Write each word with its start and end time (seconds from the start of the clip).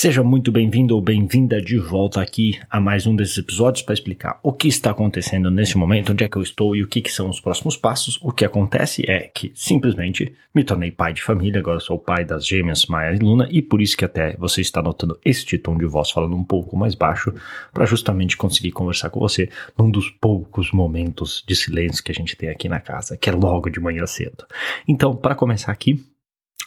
Seja 0.00 0.22
muito 0.22 0.50
bem-vindo 0.50 0.94
ou 0.94 1.02
bem-vinda 1.02 1.60
de 1.60 1.76
volta 1.76 2.22
aqui 2.22 2.58
a 2.70 2.80
mais 2.80 3.06
um 3.06 3.14
desses 3.14 3.36
episódios 3.36 3.82
para 3.82 3.92
explicar 3.92 4.40
o 4.42 4.50
que 4.50 4.66
está 4.66 4.92
acontecendo 4.92 5.50
nesse 5.50 5.76
momento, 5.76 6.12
onde 6.12 6.24
é 6.24 6.28
que 6.28 6.38
eu 6.38 6.42
estou 6.42 6.74
e 6.74 6.82
o 6.82 6.88
que, 6.88 7.02
que, 7.02 7.12
são 7.12 7.28
os 7.28 7.38
próximos 7.38 7.76
passos. 7.76 8.18
O 8.22 8.32
que 8.32 8.42
acontece 8.42 9.04
é 9.06 9.28
que 9.28 9.52
simplesmente 9.54 10.34
me 10.54 10.64
tornei 10.64 10.90
pai 10.90 11.12
de 11.12 11.22
família, 11.22 11.60
agora 11.60 11.80
sou 11.80 11.96
o 11.96 12.00
pai 12.00 12.24
das 12.24 12.46
gêmeas 12.46 12.86
Maia 12.86 13.14
e 13.14 13.18
Luna, 13.18 13.46
e 13.50 13.60
por 13.60 13.82
isso 13.82 13.94
que 13.94 14.06
até 14.06 14.34
você 14.38 14.62
está 14.62 14.80
notando 14.80 15.20
este 15.22 15.58
tom 15.58 15.76
de 15.76 15.84
voz 15.84 16.10
falando 16.10 16.34
um 16.34 16.44
pouco 16.44 16.78
mais 16.78 16.94
baixo, 16.94 17.34
para 17.70 17.84
justamente 17.84 18.38
conseguir 18.38 18.72
conversar 18.72 19.10
com 19.10 19.20
você 19.20 19.50
num 19.78 19.90
dos 19.90 20.08
poucos 20.08 20.72
momentos 20.72 21.44
de 21.46 21.54
silêncio 21.54 22.02
que 22.02 22.10
a 22.10 22.14
gente 22.14 22.36
tem 22.36 22.48
aqui 22.48 22.70
na 22.70 22.80
casa, 22.80 23.18
que 23.18 23.28
é 23.28 23.34
logo 23.34 23.68
de 23.68 23.78
manhã 23.78 24.06
cedo. 24.06 24.46
Então, 24.88 25.14
para 25.14 25.34
começar 25.34 25.70
aqui, 25.70 26.02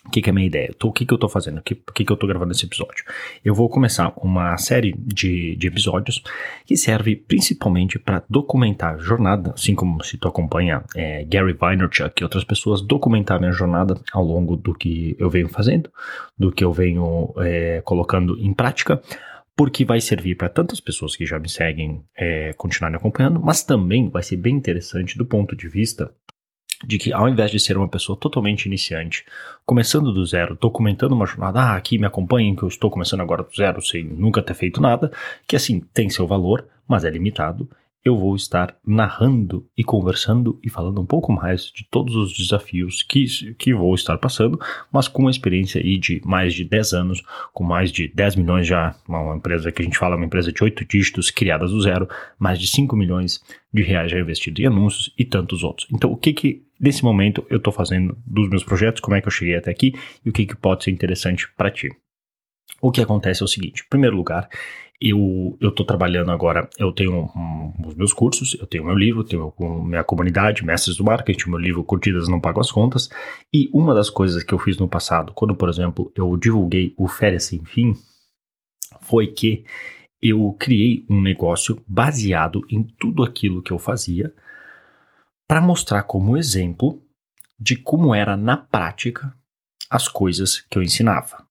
o 0.05 0.09
que, 0.09 0.21
que, 0.21 0.29
é 0.29 0.31
a 0.31 0.33
minha 0.33 0.45
ideia? 0.45 0.75
O 0.83 0.91
que, 0.91 1.05
que 1.05 1.13
eu 1.13 1.15
estou 1.15 1.29
fazendo? 1.29 1.59
O 1.59 1.61
que, 1.61 1.75
que, 1.75 2.03
que 2.03 2.11
eu 2.11 2.15
estou 2.15 2.27
gravando 2.27 2.51
esse 2.51 2.65
episódio? 2.65 3.05
Eu 3.43 3.55
vou 3.55 3.69
começar 3.69 4.13
uma 4.17 4.57
série 4.57 4.93
de, 4.97 5.55
de 5.55 5.67
episódios 5.67 6.21
que 6.65 6.75
serve 6.75 7.15
principalmente 7.15 7.97
para 7.97 8.23
documentar 8.29 8.95
a 8.95 8.97
jornada, 8.97 9.53
assim 9.55 9.73
como 9.73 10.03
se 10.03 10.17
tu 10.17 10.27
acompanha 10.27 10.83
é, 10.95 11.23
Gary 11.23 11.53
Vaynerchuk 11.53 12.21
e 12.21 12.23
outras 12.23 12.43
pessoas, 12.43 12.81
documentar 12.81 13.37
a 13.37 13.39
minha 13.39 13.53
jornada 13.53 13.99
ao 14.11 14.23
longo 14.23 14.57
do 14.57 14.73
que 14.73 15.15
eu 15.17 15.29
venho 15.29 15.47
fazendo, 15.47 15.89
do 16.37 16.51
que 16.51 16.63
eu 16.63 16.73
venho 16.73 17.33
é, 17.37 17.81
colocando 17.81 18.37
em 18.39 18.53
prática, 18.53 19.01
porque 19.55 19.85
vai 19.85 20.01
servir 20.01 20.35
para 20.35 20.49
tantas 20.49 20.79
pessoas 20.79 21.15
que 21.15 21.25
já 21.25 21.39
me 21.39 21.47
seguem 21.47 22.03
é, 22.17 22.53
continuarem 22.53 22.97
acompanhando, 22.97 23.39
mas 23.39 23.63
também 23.63 24.09
vai 24.09 24.23
ser 24.23 24.37
bem 24.37 24.55
interessante 24.55 25.17
do 25.17 25.25
ponto 25.25 25.55
de 25.55 25.67
vista 25.69 26.11
de 26.85 26.97
que 26.97 27.13
ao 27.13 27.27
invés 27.29 27.51
de 27.51 27.59
ser 27.59 27.77
uma 27.77 27.87
pessoa 27.87 28.17
totalmente 28.17 28.65
iniciante, 28.65 29.25
começando 29.65 30.11
do 30.11 30.25
zero, 30.25 30.57
documentando 30.59 31.15
uma 31.15 31.25
jornada, 31.25 31.59
ah, 31.59 31.75
aqui 31.75 31.97
me 31.97 32.05
acompanhem 32.05 32.55
que 32.55 32.63
eu 32.63 32.67
estou 32.67 32.91
começando 32.91 33.21
agora 33.21 33.43
do 33.43 33.55
zero 33.55 33.81
sem 33.81 34.03
nunca 34.03 34.41
ter 34.41 34.53
feito 34.53 34.81
nada, 34.81 35.11
que 35.47 35.55
assim 35.55 35.79
tem 35.93 36.09
seu 36.09 36.27
valor, 36.27 36.65
mas 36.87 37.05
é 37.05 37.09
limitado 37.09 37.67
eu 38.03 38.17
vou 38.17 38.35
estar 38.35 38.75
narrando 38.85 39.65
e 39.77 39.83
conversando 39.83 40.59
e 40.61 40.69
falando 40.69 40.99
um 40.99 41.05
pouco 41.05 41.31
mais 41.31 41.71
de 41.73 41.87
todos 41.89 42.15
os 42.15 42.33
desafios 42.35 43.01
que, 43.01 43.25
que 43.55 43.73
vou 43.73 43.95
estar 43.95 44.17
passando, 44.17 44.59
mas 44.91 45.07
com 45.07 45.21
uma 45.21 45.31
experiência 45.31 45.79
aí 45.81 45.97
de 45.97 46.21
mais 46.25 46.53
de 46.53 46.65
10 46.65 46.93
anos, 46.93 47.23
com 47.53 47.63
mais 47.63 47.91
de 47.91 48.09
10 48.09 48.35
milhões 48.35 48.67
já, 48.67 48.95
uma 49.07 49.35
empresa 49.35 49.71
que 49.71 49.81
a 49.81 49.85
gente 49.85 49.97
fala, 49.97 50.17
uma 50.17 50.25
empresa 50.25 50.51
de 50.51 50.61
8 50.61 50.85
dígitos 50.85 51.31
criada 51.31 51.65
do 51.65 51.81
zero, 51.81 52.09
mais 52.37 52.59
de 52.59 52.67
5 52.67 52.95
milhões 52.95 53.41
de 53.73 53.81
reais 53.81 54.11
já 54.11 54.19
investido 54.19 54.61
em 54.61 54.65
anúncios 54.65 55.13
e 55.17 55.23
tantos 55.23 55.63
outros. 55.63 55.87
Então, 55.91 56.11
o 56.11 56.17
que 56.17 56.33
que 56.33 56.63
nesse 56.79 57.03
momento 57.03 57.45
eu 57.49 57.57
estou 57.57 57.71
fazendo 57.71 58.17
dos 58.25 58.49
meus 58.49 58.63
projetos, 58.63 58.99
como 58.99 59.15
é 59.15 59.21
que 59.21 59.27
eu 59.27 59.31
cheguei 59.31 59.55
até 59.55 59.71
aqui 59.71 59.93
e 60.25 60.29
o 60.29 60.33
que 60.33 60.45
que 60.45 60.55
pode 60.55 60.83
ser 60.83 60.91
interessante 60.91 61.47
para 61.55 61.71
ti. 61.71 61.89
O 62.83 62.91
que 62.91 62.99
acontece 62.99 63.41
é 63.41 63.45
o 63.45 63.47
seguinte: 63.47 63.83
em 63.85 63.89
primeiro 63.89 64.17
lugar, 64.17 64.49
eu 65.01 65.57
estou 65.61 65.85
trabalhando 65.85 66.31
agora, 66.31 66.69
eu 66.77 66.91
tenho 66.91 67.31
um, 67.33 67.73
os 67.87 67.95
meus 67.95 68.11
cursos, 68.11 68.57
eu 68.59 68.67
tenho 68.67 68.83
meu 68.83 68.93
livro, 68.93 69.23
tenho 69.23 69.53
minha 69.85 70.03
comunidade, 70.03 70.65
Mestres 70.65 70.97
do 70.97 71.03
Marketing, 71.05 71.49
meu 71.49 71.59
livro 71.59 71.81
Curtidas 71.85 72.27
Não 72.27 72.41
Pagam 72.41 72.59
as 72.59 72.73
Contas, 72.73 73.09
e 73.53 73.69
uma 73.73 73.93
das 73.93 74.09
coisas 74.09 74.43
que 74.43 74.53
eu 74.53 74.59
fiz 74.59 74.77
no 74.77 74.89
passado, 74.89 75.31
quando, 75.33 75.55
por 75.55 75.69
exemplo, 75.69 76.11
eu 76.13 76.35
divulguei 76.35 76.93
o 76.97 77.07
Férias 77.07 77.45
Sem 77.45 77.63
Fim, 77.63 77.93
foi 79.01 79.27
que 79.27 79.63
eu 80.21 80.53
criei 80.59 81.05
um 81.09 81.21
negócio 81.21 81.81
baseado 81.87 82.65
em 82.69 82.83
tudo 82.83 83.23
aquilo 83.23 83.61
que 83.61 83.71
eu 83.71 83.79
fazia 83.79 84.33
para 85.47 85.61
mostrar 85.61 86.03
como 86.03 86.35
exemplo 86.35 87.01
de 87.57 87.77
como 87.77 88.13
era 88.13 88.35
na 88.35 88.57
prática 88.57 89.33
as 89.89 90.09
coisas 90.09 90.59
que 90.69 90.77
eu 90.77 90.83
ensinava. 90.83 91.42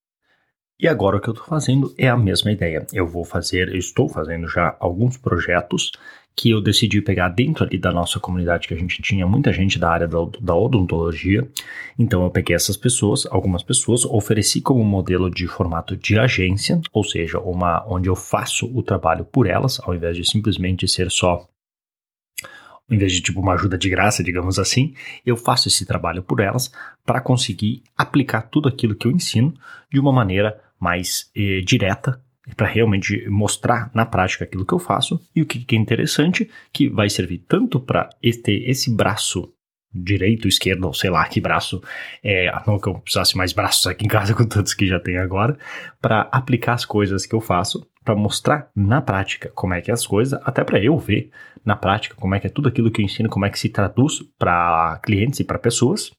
E 0.82 0.88
agora 0.88 1.16
o 1.16 1.20
que 1.20 1.28
eu 1.28 1.32
estou 1.32 1.46
fazendo 1.46 1.94
é 1.96 2.08
a 2.08 2.16
mesma 2.16 2.50
ideia. 2.50 2.84
Eu 2.92 3.06
vou 3.06 3.24
fazer, 3.24 3.68
eu 3.68 3.76
estou 3.76 4.08
fazendo 4.08 4.48
já 4.48 4.76
alguns 4.80 5.16
projetos 5.16 5.92
que 6.34 6.50
eu 6.50 6.60
decidi 6.60 7.00
pegar 7.00 7.28
dentro 7.28 7.62
ali 7.62 7.78
da 7.78 7.92
nossa 7.92 8.18
comunidade, 8.18 8.66
que 8.66 8.74
a 8.74 8.76
gente 8.76 9.00
tinha 9.00 9.24
muita 9.24 9.52
gente 9.52 9.78
da 9.78 9.88
área 9.88 10.08
da, 10.08 10.18
da 10.40 10.56
odontologia. 10.56 11.48
Então 11.96 12.24
eu 12.24 12.30
peguei 12.30 12.56
essas 12.56 12.76
pessoas, 12.76 13.28
algumas 13.30 13.62
pessoas, 13.62 14.04
ofereci 14.04 14.60
como 14.60 14.82
modelo 14.82 15.30
de 15.30 15.46
formato 15.46 15.96
de 15.96 16.18
agência, 16.18 16.80
ou 16.92 17.04
seja, 17.04 17.38
uma 17.38 17.86
onde 17.86 18.08
eu 18.08 18.16
faço 18.16 18.66
o 18.76 18.82
trabalho 18.82 19.24
por 19.24 19.46
elas, 19.46 19.78
ao 19.84 19.94
invés 19.94 20.16
de 20.16 20.28
simplesmente 20.28 20.88
ser 20.88 21.12
só 21.12 21.46
em 22.90 22.98
vez 22.98 23.12
de 23.12 23.22
tipo 23.22 23.40
uma 23.40 23.54
ajuda 23.54 23.78
de 23.78 23.88
graça, 23.88 24.22
digamos 24.22 24.58
assim, 24.58 24.94
eu 25.24 25.36
faço 25.36 25.68
esse 25.68 25.86
trabalho 25.86 26.24
por 26.24 26.40
elas 26.40 26.72
para 27.06 27.20
conseguir 27.20 27.82
aplicar 27.96 28.42
tudo 28.42 28.68
aquilo 28.68 28.96
que 28.96 29.06
eu 29.06 29.12
ensino 29.12 29.54
de 29.90 30.00
uma 30.00 30.12
maneira 30.12 30.60
mais 30.82 31.30
eh, 31.36 31.60
direta 31.64 32.20
para 32.56 32.66
realmente 32.66 33.24
mostrar 33.28 33.88
na 33.94 34.04
prática 34.04 34.42
aquilo 34.42 34.66
que 34.66 34.74
eu 34.74 34.80
faço. 34.80 35.20
E 35.34 35.40
o 35.40 35.46
que, 35.46 35.64
que 35.64 35.76
é 35.76 35.78
interessante 35.78 36.50
que 36.72 36.88
vai 36.88 37.08
servir 37.08 37.44
tanto 37.48 37.78
para 37.78 38.10
este 38.20 38.64
esse 38.68 38.94
braço 38.94 39.54
direito, 39.94 40.48
esquerdo, 40.48 40.86
ou 40.86 40.94
sei 40.94 41.10
lá 41.10 41.24
que 41.28 41.40
braço, 41.40 41.82
é, 42.24 42.50
não 42.66 42.80
que 42.80 42.88
eu 42.88 42.94
precisasse 42.94 43.36
mais 43.36 43.52
braços 43.52 43.86
aqui 43.86 44.06
em 44.06 44.08
casa 44.08 44.34
com 44.34 44.44
tantos 44.44 44.74
que 44.74 44.86
já 44.86 44.98
tem 44.98 45.18
agora, 45.18 45.56
para 46.00 46.22
aplicar 46.32 46.72
as 46.72 46.84
coisas 46.84 47.26
que 47.26 47.34
eu 47.34 47.40
faço, 47.40 47.86
para 48.04 48.16
mostrar 48.16 48.70
na 48.74 49.00
prática 49.00 49.50
como 49.54 49.74
é 49.74 49.80
que 49.80 49.90
é 49.90 49.94
as 49.94 50.06
coisas, 50.06 50.40
até 50.44 50.64
para 50.64 50.82
eu 50.82 50.98
ver 50.98 51.30
na 51.64 51.76
prática 51.76 52.16
como 52.16 52.34
é 52.34 52.40
que 52.40 52.46
é 52.48 52.50
tudo 52.50 52.68
aquilo 52.68 52.90
que 52.90 53.00
eu 53.00 53.04
ensino, 53.04 53.28
como 53.28 53.44
é 53.44 53.50
que 53.50 53.58
se 53.58 53.68
traduz 53.68 54.20
para 54.38 54.98
clientes 55.04 55.38
e 55.38 55.44
para 55.44 55.58
pessoas, 55.58 56.10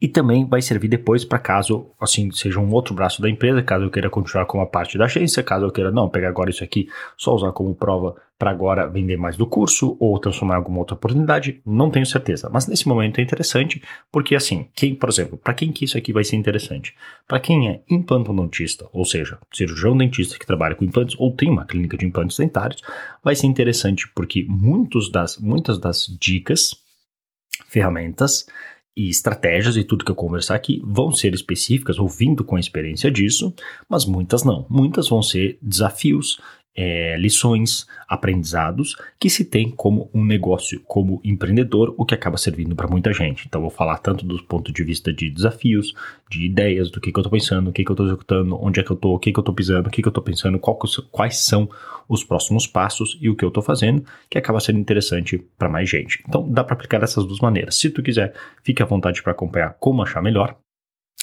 e 0.00 0.08
também 0.08 0.46
vai 0.46 0.60
servir 0.60 0.88
depois 0.88 1.24
para 1.24 1.38
caso, 1.38 1.86
assim, 2.00 2.30
seja 2.30 2.60
um 2.60 2.70
outro 2.72 2.94
braço 2.94 3.22
da 3.22 3.30
empresa, 3.30 3.62
caso 3.62 3.84
eu 3.84 3.90
queira 3.90 4.10
continuar 4.10 4.44
com 4.46 4.60
a 4.60 4.66
parte 4.66 4.98
da 4.98 5.04
agência, 5.04 5.42
caso 5.42 5.64
eu 5.64 5.70
queira, 5.70 5.90
não, 5.90 6.08
pegar 6.08 6.28
agora 6.28 6.50
isso 6.50 6.64
aqui, 6.64 6.88
só 7.16 7.34
usar 7.34 7.52
como 7.52 7.74
prova 7.74 8.14
para 8.38 8.50
agora 8.50 8.88
vender 8.88 9.16
mais 9.16 9.36
do 9.36 9.46
curso 9.46 9.96
ou 10.00 10.18
transformar 10.18 10.54
em 10.54 10.58
alguma 10.58 10.80
outra 10.80 10.94
oportunidade, 10.94 11.62
não 11.64 11.90
tenho 11.90 12.04
certeza. 12.04 12.50
Mas 12.52 12.66
nesse 12.66 12.86
momento 12.86 13.18
é 13.18 13.22
interessante, 13.22 13.80
porque 14.10 14.34
assim, 14.34 14.68
quem, 14.74 14.94
por 14.94 15.08
exemplo, 15.08 15.38
para 15.38 15.54
quem 15.54 15.72
que 15.72 15.84
isso 15.84 15.96
aqui 15.96 16.12
vai 16.12 16.24
ser 16.24 16.36
interessante? 16.36 16.94
Para 17.26 17.40
quem 17.40 17.68
é 17.68 17.80
implantodontista, 17.88 18.88
ou 18.92 19.04
seja, 19.04 19.38
cirurgião 19.52 19.96
dentista 19.96 20.38
que 20.38 20.46
trabalha 20.46 20.74
com 20.74 20.84
implantes 20.84 21.16
ou 21.18 21.32
tem 21.32 21.48
uma 21.48 21.64
clínica 21.64 21.96
de 21.96 22.04
implantes 22.04 22.36
dentários, 22.36 22.82
vai 23.22 23.36
ser 23.36 23.46
interessante 23.46 24.08
porque 24.14 24.44
muitos 24.48 25.10
das, 25.10 25.38
muitas 25.38 25.78
das 25.78 26.06
dicas, 26.20 26.74
ferramentas, 27.68 28.46
e 28.96 29.08
estratégias 29.08 29.76
e 29.76 29.84
tudo 29.84 30.04
que 30.04 30.10
eu 30.10 30.16
conversar 30.16 30.54
aqui 30.54 30.80
vão 30.84 31.12
ser 31.12 31.34
específicas, 31.34 31.98
ouvindo 31.98 32.44
com 32.44 32.56
a 32.56 32.60
experiência 32.60 33.10
disso, 33.10 33.52
mas 33.88 34.04
muitas 34.04 34.44
não. 34.44 34.66
Muitas 34.68 35.08
vão 35.08 35.22
ser 35.22 35.58
desafios 35.60 36.40
é, 36.76 37.16
lições, 37.16 37.86
aprendizados 38.08 38.96
que 39.18 39.30
se 39.30 39.44
tem 39.44 39.70
como 39.70 40.10
um 40.12 40.24
negócio, 40.24 40.80
como 40.86 41.20
empreendedor, 41.24 41.94
o 41.96 42.04
que 42.04 42.14
acaba 42.14 42.36
servindo 42.36 42.74
para 42.74 42.88
muita 42.88 43.12
gente. 43.12 43.44
Então, 43.46 43.60
vou 43.60 43.70
falar 43.70 43.98
tanto 43.98 44.26
do 44.26 44.42
ponto 44.44 44.72
de 44.72 44.82
vista 44.82 45.12
de 45.12 45.30
desafios, 45.30 45.94
de 46.30 46.44
ideias, 46.44 46.90
do 46.90 47.00
que, 47.00 47.12
que 47.12 47.18
eu 47.18 47.22
estou 47.22 47.30
pensando, 47.30 47.70
o 47.70 47.72
que, 47.72 47.84
que 47.84 47.90
eu 47.90 47.94
estou 47.94 48.06
executando, 48.06 48.58
onde 48.60 48.80
é 48.80 48.82
que 48.82 48.90
eu 48.90 48.94
estou, 48.94 49.14
o 49.14 49.18
que, 49.18 49.32
que 49.32 49.38
eu 49.38 49.42
estou 49.42 49.54
pisando, 49.54 49.88
o 49.88 49.90
que, 49.90 50.02
que 50.02 50.08
eu 50.08 50.10
estou 50.10 50.22
pensando, 50.22 50.58
qual, 50.58 50.78
quais 51.10 51.38
são 51.38 51.68
os 52.08 52.24
próximos 52.24 52.66
passos 52.66 53.18
e 53.20 53.30
o 53.30 53.36
que 53.36 53.44
eu 53.44 53.48
estou 53.48 53.62
fazendo, 53.62 54.04
que 54.28 54.36
acaba 54.36 54.60
sendo 54.60 54.78
interessante 54.78 55.38
para 55.58 55.68
mais 55.68 55.88
gente. 55.88 56.22
Então, 56.28 56.46
dá 56.50 56.62
para 56.64 56.74
aplicar 56.74 56.98
dessas 56.98 57.24
duas 57.24 57.40
maneiras. 57.40 57.76
Se 57.76 57.88
tu 57.88 58.02
quiser, 58.02 58.34
fique 58.62 58.82
à 58.82 58.86
vontade 58.86 59.22
para 59.22 59.32
acompanhar 59.32 59.76
como 59.78 60.02
achar 60.02 60.22
melhor. 60.22 60.56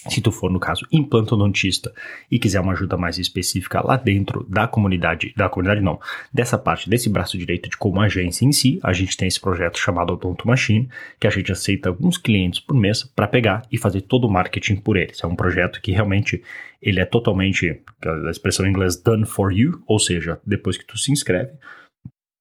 Se 0.10 0.20
tu 0.20 0.32
for, 0.32 0.50
no 0.50 0.60
caso, 0.60 0.86
implantodontista 0.92 1.94
e 2.30 2.40
quiser 2.40 2.60
uma 2.60 2.74
ajuda 2.74 2.98
mais 2.98 3.20
específica 3.20 3.86
lá 3.86 3.98
dentro 3.98 4.44
da 4.50 4.68
comunidade, 4.68 5.32
da 5.38 5.48
comunidade 5.48 5.82
não, 5.82 6.00
dessa 6.34 6.58
parte, 6.58 6.90
desse 6.90 7.08
braço 7.08 7.38
direito 7.38 7.70
de 7.70 7.78
como 7.78 8.02
agência 8.02 8.44
em 8.44 8.52
si, 8.52 8.80
a 8.82 8.94
gente 8.94 9.16
tem 9.16 9.28
esse 9.28 9.40
projeto 9.40 9.78
chamado 9.78 10.14
Odonto 10.14 10.48
Machine, 10.48 10.90
que 11.20 11.28
a 11.28 11.30
gente 11.30 11.52
aceita 11.52 11.90
alguns 11.90 12.18
clientes 12.18 12.60
por 12.60 12.76
mês 12.76 13.04
para 13.04 13.28
pegar 13.28 13.62
e 13.72 13.78
fazer 13.78 14.02
todo 14.02 14.26
o 14.26 14.32
marketing 14.32 14.78
por 14.78 14.98
eles. 14.98 15.24
É 15.24 15.28
um 15.28 15.36
projeto 15.36 15.80
que 15.80 15.92
realmente 15.92 16.42
ele 16.82 17.00
é 17.00 17.06
totalmente, 17.06 17.80
a 18.04 18.32
expressão 18.32 18.66
em 18.66 18.70
inglês, 18.70 18.96
done 18.96 19.26
for 19.26 19.54
you, 19.54 19.84
ou 19.86 20.00
seja, 20.00 20.42
depois 20.44 20.78
que 20.78 20.86
tu 20.86 20.98
se 20.98 21.12
inscreve, 21.12 21.52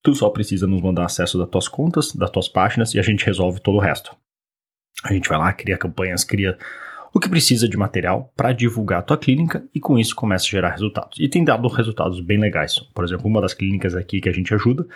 tu 0.03 0.15
só 0.15 0.31
precisa 0.31 0.67
nos 0.67 0.81
mandar 0.81 1.05
acesso 1.05 1.37
das 1.37 1.51
tuas 1.51 1.69
contas, 1.69 2.15
das 2.15 2.31
tuas 2.31 2.49
páginas 2.49 2.95
e 2.95 2.99
a 2.99 3.03
gente 3.03 3.27
resolve 3.27 3.61
todo 3.61 3.77
o 3.77 3.81
resto. 3.81 4.17
A 5.05 5.13
gente 5.13 5.29
vai 5.29 5.39
lá, 5.39 5.53
cria 5.53 5.77
campanhas, 5.77 6.25
cria 6.25 6.59
o 7.13 7.19
que 7.19 7.29
precisa 7.29 7.69
de 7.69 7.77
material 7.77 8.33
para 8.37 8.53
divulgar 8.53 9.01
a 9.01 9.03
tua 9.03 9.19
clínica 9.19 9.65
e 9.75 9.81
com 9.81 9.99
isso 9.99 10.15
começa 10.15 10.47
a 10.47 10.51
gerar 10.51 10.71
resultados. 10.71 11.19
E 11.19 11.29
tem 11.29 11.45
dado 11.45 11.67
resultados 11.69 12.21
bem 12.21 12.39
legais. 12.39 12.79
Por 12.95 13.05
exemplo, 13.05 13.27
uma 13.27 13.41
das 13.41 13.55
clínicas 13.55 13.95
aqui 13.95 14.21
que 14.21 14.29
a 14.29 14.33
gente 14.33 14.55
ajuda, 14.55 14.87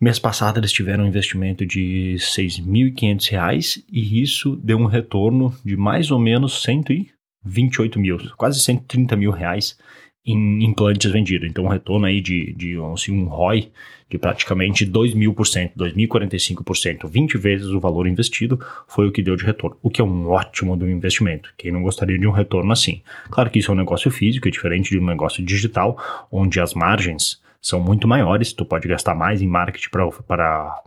mês 0.00 0.18
passado 0.18 0.58
eles 0.58 0.72
tiveram 0.72 1.04
um 1.04 1.08
investimento 1.08 1.64
de 1.64 2.12
R$ 2.12 2.16
6.500 2.16 3.84
e 3.90 4.22
isso 4.22 4.56
deu 4.56 4.78
um 4.78 4.86
retorno 4.86 5.54
de 5.64 5.76
mais 5.76 6.10
ou 6.10 6.18
menos 6.18 6.62
128 6.62 7.98
mil, 7.98 8.18
quase 8.36 8.60
130 8.60 9.16
mil 9.16 9.30
reais 9.30 9.78
em 10.24 10.64
implantes 10.64 11.10
vendidos. 11.10 11.48
Então, 11.48 11.64
um 11.64 11.68
retorno 11.68 12.06
aí 12.06 12.20
de, 12.20 12.52
de 12.52 12.76
assim, 12.92 13.12
um 13.12 13.26
ROI 13.26 13.70
de 14.08 14.18
praticamente 14.18 14.84
2 14.84 15.14
mil 15.14 15.32
por 15.32 15.46
cento, 15.46 15.78
2.045%, 15.78 17.08
20 17.08 17.38
vezes 17.38 17.68
o 17.68 17.80
valor 17.80 18.06
investido 18.06 18.58
foi 18.86 19.06
o 19.06 19.12
que 19.12 19.22
deu 19.22 19.36
de 19.36 19.44
retorno, 19.44 19.76
o 19.82 19.88
que 19.88 20.00
é 20.00 20.04
um 20.04 20.28
ótimo 20.28 20.76
do 20.76 20.88
investimento. 20.90 21.52
Quem 21.56 21.70
não 21.70 21.82
gostaria 21.82 22.18
de 22.18 22.26
um 22.26 22.32
retorno 22.32 22.72
assim? 22.72 23.02
Claro 23.30 23.50
que 23.50 23.60
isso 23.60 23.70
é 23.70 23.74
um 23.74 23.78
negócio 23.78 24.10
físico, 24.10 24.48
é 24.48 24.50
diferente 24.50 24.90
de 24.90 24.98
um 24.98 25.06
negócio 25.06 25.44
digital, 25.44 25.96
onde 26.30 26.60
as 26.60 26.74
margens 26.74 27.40
são 27.62 27.80
muito 27.80 28.08
maiores, 28.08 28.52
tu 28.52 28.64
pode 28.64 28.88
gastar 28.88 29.14
mais 29.14 29.40
em 29.40 29.46
marketing 29.46 29.90
para 29.90 30.82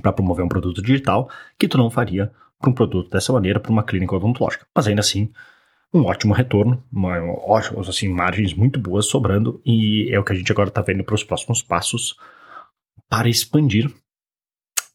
para 0.00 0.12
promover 0.12 0.42
um 0.42 0.48
produto 0.48 0.80
digital 0.80 1.28
que 1.58 1.68
tu 1.68 1.76
não 1.76 1.90
faria 1.90 2.32
para 2.58 2.70
um 2.70 2.72
produto 2.72 3.10
dessa 3.10 3.32
maneira 3.32 3.60
para 3.60 3.70
uma 3.70 3.82
clínica 3.82 4.16
odontológica. 4.16 4.66
Mas 4.74 4.86
ainda 4.86 5.00
assim, 5.00 5.30
um 5.92 6.04
ótimo 6.04 6.32
retorno, 6.32 6.82
uma, 6.90 7.20
ótimos, 7.46 7.88
assim, 7.88 8.08
margens 8.08 8.54
muito 8.54 8.80
boas 8.80 9.06
sobrando, 9.06 9.60
e 9.64 10.08
é 10.10 10.18
o 10.18 10.24
que 10.24 10.32
a 10.32 10.34
gente 10.34 10.50
agora 10.50 10.68
está 10.68 10.80
vendo 10.80 11.04
para 11.04 11.14
os 11.14 11.22
próximos 11.22 11.62
passos 11.62 12.16
para 13.08 13.28
expandir 13.28 13.92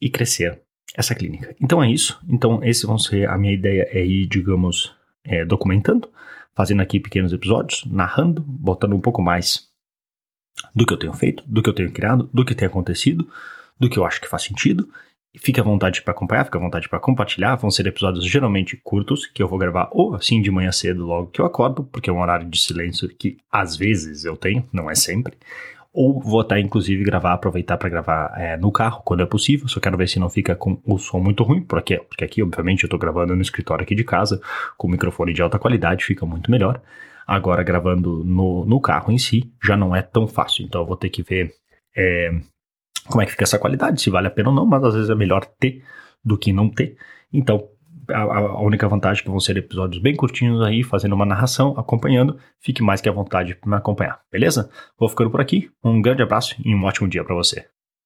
e 0.01 0.09
crescer 0.09 0.61
essa 0.95 1.13
clínica. 1.13 1.55
Então 1.61 1.83
é 1.83 1.91
isso. 1.91 2.19
Então, 2.27 2.63
esse 2.63 2.85
vão 2.85 2.97
ser 2.97 3.29
a 3.29 3.37
minha 3.37 3.53
ideia 3.53 3.87
é 3.91 4.03
ir, 4.03 4.25
digamos, 4.25 4.95
é, 5.23 5.45
documentando, 5.45 6.09
fazendo 6.55 6.81
aqui 6.81 6.99
pequenos 6.99 7.31
episódios, 7.31 7.85
narrando, 7.85 8.41
botando 8.41 8.95
um 8.95 9.01
pouco 9.01 9.21
mais 9.21 9.67
do 10.73 10.85
que 10.85 10.93
eu 10.93 10.97
tenho 10.97 11.13
feito, 11.13 11.43
do 11.45 11.61
que 11.61 11.69
eu 11.69 11.73
tenho 11.73 11.91
criado, 11.91 12.27
do 12.33 12.43
que 12.43 12.55
tem 12.55 12.67
acontecido, 12.67 13.29
do 13.79 13.87
que 13.87 13.99
eu 13.99 14.05
acho 14.05 14.19
que 14.19 14.27
faz 14.27 14.41
sentido 14.43 14.89
Fique 15.39 15.59
à 15.59 15.63
vontade 15.63 16.01
para 16.01 16.11
acompanhar, 16.11 16.45
fique 16.45 16.57
à 16.57 16.59
vontade 16.59 16.89
para 16.89 16.99
compartilhar. 16.99 17.55
Vão 17.55 17.69
ser 17.69 17.85
episódios 17.87 18.25
geralmente 18.25 18.79
curtos, 18.83 19.25
que 19.25 19.41
eu 19.41 19.47
vou 19.47 19.59
gravar 19.59 19.89
ou 19.91 20.15
assim 20.15 20.41
de 20.41 20.49
manhã 20.49 20.71
cedo, 20.71 21.05
logo 21.05 21.27
que 21.27 21.39
eu 21.39 21.45
acordo, 21.45 21.83
porque 21.83 22.09
é 22.09 22.13
um 22.13 22.21
horário 22.21 22.49
de 22.49 22.59
silêncio 22.59 23.07
que 23.07 23.37
às 23.51 23.75
vezes 23.75 24.25
eu 24.25 24.35
tenho, 24.35 24.67
não 24.73 24.89
é 24.89 24.95
sempre. 24.95 25.37
Ou 25.93 26.19
vou 26.19 26.41
até 26.41 26.59
inclusive 26.59 27.03
gravar, 27.03 27.33
aproveitar 27.33 27.77
para 27.77 27.89
gravar 27.89 28.33
é, 28.37 28.55
no 28.57 28.71
carro, 28.71 29.01
quando 29.03 29.23
é 29.23 29.25
possível. 29.25 29.67
Só 29.67 29.79
quero 29.79 29.97
ver 29.97 30.07
se 30.07 30.19
não 30.19 30.29
fica 30.29 30.55
com 30.55 30.79
o 30.85 30.97
som 30.97 31.19
muito 31.19 31.43
ruim, 31.43 31.61
porque, 31.61 31.97
porque 31.97 32.23
aqui, 32.23 32.43
obviamente, 32.43 32.83
eu 32.83 32.87
estou 32.87 32.99
gravando 32.99 33.35
no 33.35 33.41
escritório 33.41 33.83
aqui 33.83 33.95
de 33.95 34.03
casa, 34.03 34.41
com 34.77 34.87
microfone 34.87 35.33
de 35.33 35.41
alta 35.41 35.57
qualidade, 35.57 36.05
fica 36.05 36.25
muito 36.25 36.51
melhor. 36.51 36.81
Agora, 37.25 37.63
gravando 37.63 38.23
no, 38.23 38.63
no 38.65 38.79
carro 38.79 39.11
em 39.11 39.17
si, 39.17 39.51
já 39.63 39.75
não 39.75 39.95
é 39.95 40.01
tão 40.01 40.27
fácil. 40.27 40.65
Então, 40.65 40.81
eu 40.81 40.87
vou 40.87 40.95
ter 40.95 41.09
que 41.09 41.23
ver 41.23 41.51
é, 41.95 42.31
como 43.07 43.21
é 43.21 43.25
que 43.25 43.31
fica 43.31 43.43
essa 43.43 43.59
qualidade, 43.59 44.01
se 44.01 44.09
vale 44.09 44.27
a 44.27 44.31
pena 44.31 44.49
ou 44.49 44.55
não, 44.55 44.65
mas 44.65 44.83
às 44.83 44.93
vezes 44.93 45.09
é 45.09 45.15
melhor 45.15 45.45
ter 45.45 45.83
do 46.23 46.37
que 46.37 46.51
não 46.51 46.69
ter. 46.69 46.97
Então, 47.31 47.67
a, 48.09 48.21
a 48.21 48.61
única 48.61 48.87
vantagem 48.87 49.21
é 49.21 49.23
que 49.23 49.29
vão 49.29 49.39
ser 49.39 49.57
episódios 49.57 50.01
bem 50.01 50.15
curtinhos 50.15 50.61
aí, 50.61 50.83
fazendo 50.83 51.13
uma 51.13 51.25
narração, 51.25 51.73
acompanhando. 51.77 52.37
Fique 52.59 52.81
mais 52.81 53.01
que 53.01 53.09
à 53.09 53.11
vontade 53.11 53.55
para 53.55 53.69
me 53.69 53.75
acompanhar, 53.75 54.19
beleza? 54.31 54.69
Vou 54.97 55.09
ficando 55.09 55.29
por 55.29 55.41
aqui. 55.41 55.69
Um 55.83 56.01
grande 56.01 56.21
abraço 56.21 56.55
e 56.63 56.73
um 56.73 56.83
ótimo 56.83 57.07
dia 57.07 57.23
para 57.23 57.35
você. 57.35 57.65